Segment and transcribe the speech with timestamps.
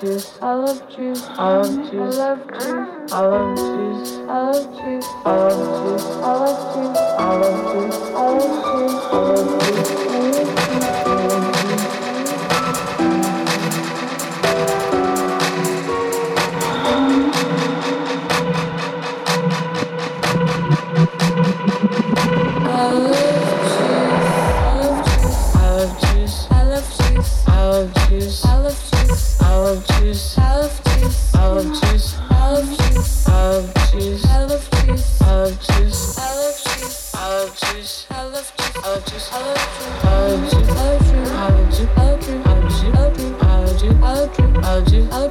[0.00, 0.38] juice.
[0.40, 1.32] I love juice.
[1.38, 2.16] I love juice.
[2.16, 2.55] I love juice.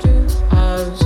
[0.03, 1.04] you as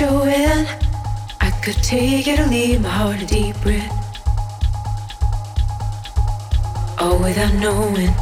[0.00, 0.66] showing.
[1.42, 3.96] I could take it or leave my heart a deep breath.
[6.98, 8.12] All without knowing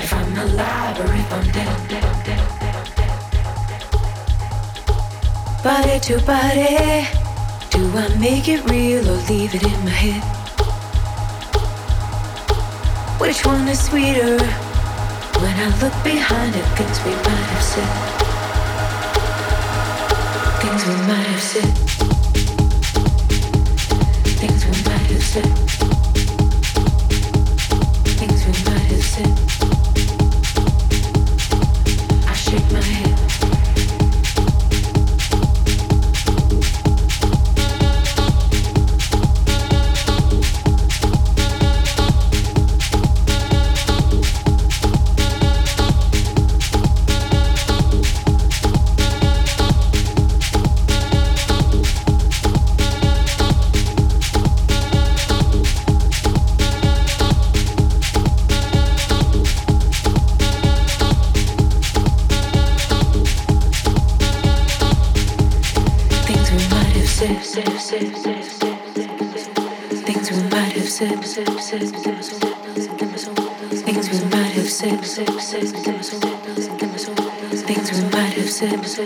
[0.00, 1.72] if I'm alive or if I'm dead.
[1.90, 2.42] dead, dead,
[2.98, 3.12] dead.
[5.64, 7.08] Body to body,
[7.74, 10.22] do I make it real or leave it in my head?
[13.20, 14.38] Which one is sweeter?
[15.42, 18.09] When I look behind at things we might have said.
[20.70, 22.09] Things we might have said.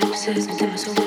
[0.03, 1.04] Have said, said, said, said,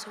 [0.00, 0.06] My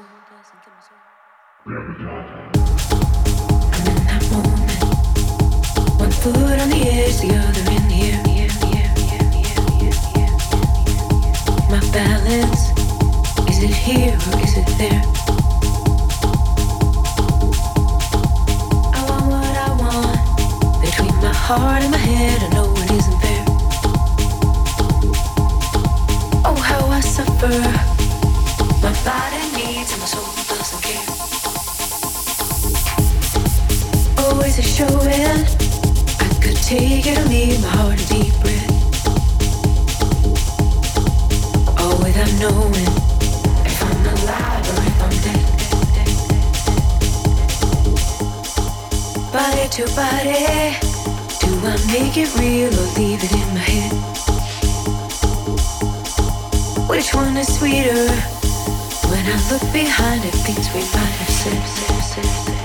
[11.91, 12.69] balance
[13.49, 15.01] is it here or is it there?
[18.93, 20.21] Oh, I want what I want.
[20.83, 23.45] They my heart in my head and know it isn't there.
[26.45, 27.89] Oh, how I suffer.
[28.81, 29.78] My body needs
[34.61, 35.45] Showing.
[36.19, 38.71] I could take it or leave my heart a deep breath.
[41.79, 42.91] All without knowing
[43.65, 45.45] if I'm alive or if I'm dead.
[49.31, 50.75] Body to body,
[51.39, 53.93] do I make it real or leave it in my head?
[56.89, 58.07] Which one is sweeter?
[59.09, 62.58] When I look behind at things we might have said.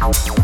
[0.00, 0.37] Out.